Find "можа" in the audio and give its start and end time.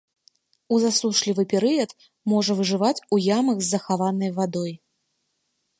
2.33-2.51